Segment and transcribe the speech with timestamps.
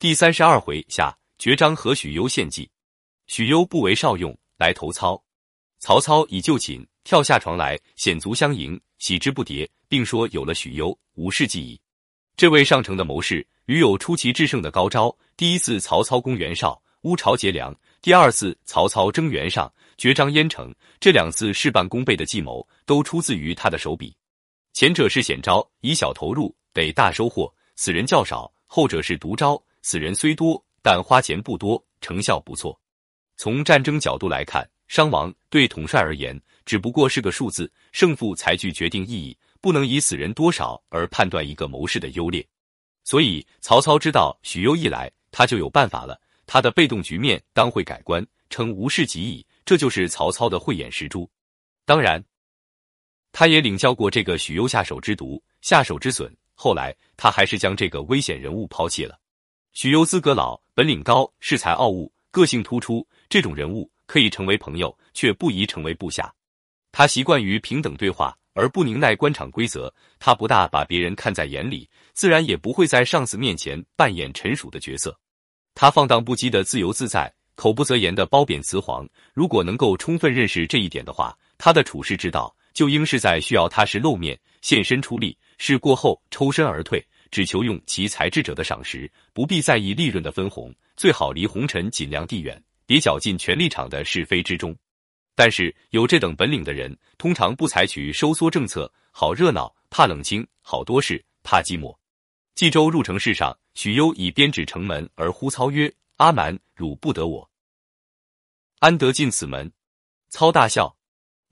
[0.00, 2.66] 第三十二回下，绝章和许攸献计，
[3.26, 5.22] 许攸不为少用，来投操。
[5.78, 11.78] 曹操以就寝，跳下床来，险足相迎，喜之不迭，并说有了许攸，无事计矣。
[12.34, 15.14] 这位上乘的谋士，屡有出奇制胜的高招。
[15.36, 17.70] 第一次曹操攻袁绍，乌巢劫粮；
[18.00, 20.74] 第二次曹操征袁尚，绝章燕城。
[20.98, 24.16] 这两次事半功倍的计谋，都出自于他的手笔。
[24.72, 29.62] 前者是险招，以小投入，得大收获，死人较少；后者是毒招。
[29.82, 32.78] 死人虽多，但花钱不多，成效不错。
[33.36, 42.46] 从战争角度来看，伤亡对统帅而言只不过是个数字，胜负才具决定意义，不能以死人多少而判断一个谋士的优劣。
[43.04, 49.46] 所以曹操知道许攸一来，他就有办法了，他的被动局面当会改观，称无事即矣。
[49.64, 51.30] 这就是曹操的慧眼识珠。
[51.84, 52.22] 当然，
[53.30, 56.34] 他也领教过这个许攸下手之毒，下手之损。
[56.54, 59.19] 后来他还是将这个危险人物抛弃了。
[59.72, 63.06] 许攸资格老，本领高，恃才傲物，个性突出。
[63.28, 66.32] 这种人物可以成为朋友，却不宜成为部下。
[66.90, 69.92] 他习惯于平等对话，而不宁耐官场规则。
[70.18, 75.16] 他不大把别人看在眼里，自然也不会在上司面前扮演臣属的角色。
[75.72, 79.08] 他放荡不羁的自由自在，口不择言的褒贬雌黄。
[79.32, 87.06] 如果能够充分认识这一点的话，他的处世之道就应是在需要他时露面、现身出力，事过后抽身而退。
[87.30, 94.76] 只求用其才智者的赏识，不必在意利润的分红，最好离红尘尽量地远，别搅进权力场的是非之中。
[95.36, 101.96] 但是有这等本领的人，通常不采取收缩政策，好热闹怕冷清，好多事怕寂寞。
[102.56, 107.48] 冀州入城事上，许攸以鞭指城门而呼操曰：“阿蛮，汝不得我，
[108.80, 109.72] 安得进此门？”
[110.28, 110.94] 操大笑。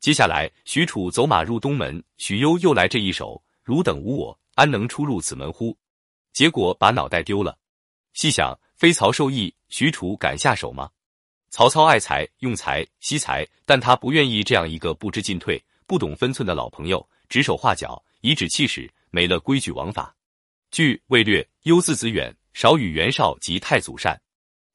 [0.01, 5.79] 接下来，许褚走马入东门，许攸又来这一手：“汝等无我。”安能出入此门乎？
[6.33, 7.57] 结果把脑袋丢了。
[8.13, 10.91] 细想，非曹受益，许褚敢下手吗？
[11.49, 20.13] 曹操爱才，用才惜才，但他不愿意这样一个不知进退、不懂分寸的老朋友指手画脚，颐指气使，没了规矩王法。
[20.73, 24.21] 据魏略，忧字子远，少与袁绍及太祖善。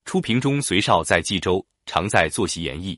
[0.06, 2.98] 初平中随少在冀州，常在坐席言议。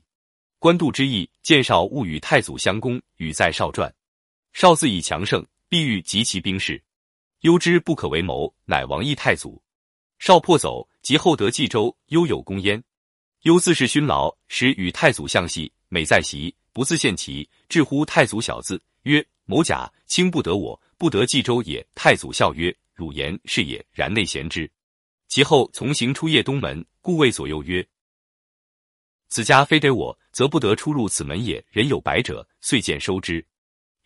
[0.60, 3.92] 官渡之役，见少勿与太祖相攻，语在少传。
[4.52, 5.44] 少自以强盛。
[5.68, 6.82] 必欲及其兵士，
[7.40, 9.62] 忧之不可为谋，乃王议太祖。
[10.18, 12.82] 少破走，及后得冀州，忧有功焉。
[13.42, 24.70] 忧自是勋劳，时与太祖相系，每在席，不自献旗，至乎太祖小字，曰：“某甲卿不得我，不得冀州也。”太祖笑曰：“汝言是也，然内贤之。”
[25.28, 27.86] 其后从行出夜东门，故谓左右曰
[29.28, 31.64] ：“此家非得我，则不得出入此门也。
[31.70, 33.44] 人有百者，遂见收之。”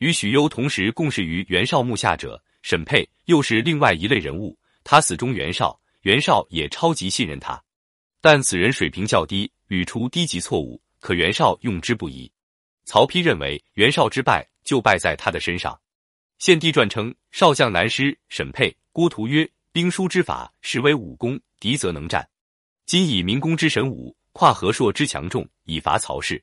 [0.00, 4.58] 与许攸同时共事于袁绍幕下者沈佩，又是另外一类人物。
[4.82, 7.62] 他死忠袁绍，袁绍也超级信任他。
[8.22, 12.30] 但此人水平较低，屡出低级错误，可袁绍用之不疑。
[12.86, 15.78] 曹丕认为袁绍之败，就败在他的身上。
[16.38, 18.74] 献帝传称：少将南师沈佩。
[18.92, 22.26] 郭图曰：兵书之法，实为武功，敌则能战。
[22.86, 26.42] 今以民工之神武，跨河朔之强众，以伐曹氏。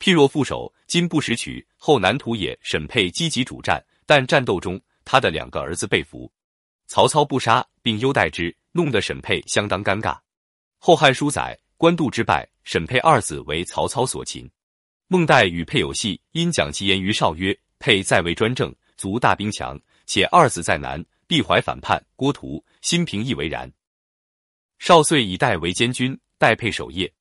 [0.00, 2.58] 譬若副手，今不识取，后难图也。
[2.62, 6.32] 沈佩积极主战，但战斗中他的两个儿子被俘，
[6.86, 10.14] 曹操不杀，并优待之，弄得沈佩相当尴尬。
[10.78, 14.50] 《后汉书》载，官渡之败，沈佩二子为曹操所擒。
[15.06, 23.70] 孟岱与佩有隙，因讲其言于绍曰：“佩在位专政，足大兵强，且二子在南，必怀反叛。”郭图心平亦为然。
[24.78, 27.12] 少遂以岱为监军，代佩守夜。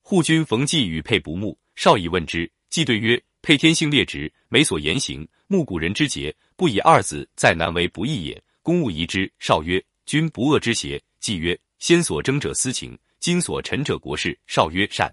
[0.00, 1.58] 护军冯骥与佩不睦。
[1.74, 8.42] 少以问之，既对曰：“沛天性劣直，每所言行，慕古人之节，不以二子在难为不义也。
[8.62, 15.12] 公务疑之。”少曰：“君不恶之邪？”季曰：“先所争者私情，今所陈者国事。”少曰：“善。”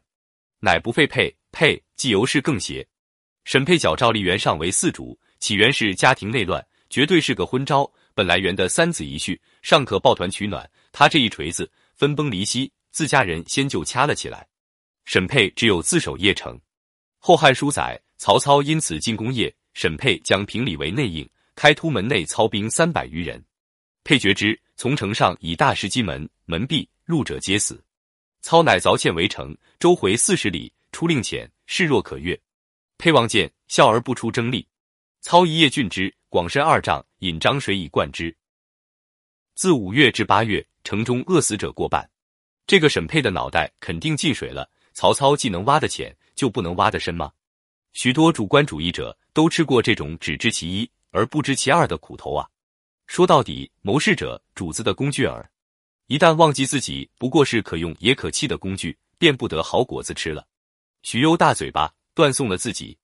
[0.60, 1.36] 乃不废沛。
[1.52, 2.88] 沛既由是更邪。
[3.44, 7.92] 沈佩矫赵立袁尚为四主，起源是家庭内乱，绝对是个昏招。
[8.14, 14.46] 本来袁的三子一婿尚可抱团取暖，他这一锤子分崩离析，自家人先就掐了起来。
[15.10, 16.56] 沈佩只有自守邺城，
[17.18, 23.44] 《后汉书》载，曹操因此进攻邺，沈佩将平里为内应，开突门内操兵三百余人。
[24.04, 27.84] 佩觉之，从城上以大石击门，门闭，入者皆死。
[28.44, 32.40] 操乃凿堑围城，周回四十里，出令浅，势若可越。
[33.00, 34.68] 佩望见，笑而不出征力。
[35.22, 38.38] 操一夜郡之，广深二丈，引漳水以灌之。
[39.56, 42.08] 自五月至八月，城中饿死者过半。
[42.68, 44.70] 这个沈佩的脑袋肯定进水了。
[45.00, 47.32] 曹操既能挖得浅，就不能挖得深吗？
[47.94, 52.46] 许多主观主义者都吃过这种只知其一而不知其二的苦头啊！
[53.08, 55.50] 说到底，谋士者主子的工具耳。
[56.08, 60.46] 一旦忘记自己不过是可用也可弃的工具，便不得好果子吃了。
[61.04, 62.98] 许攸大嘴巴，断送了自己。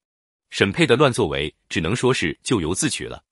[0.50, 3.24] 沈佩的乱作为，只能说是咎由自取了。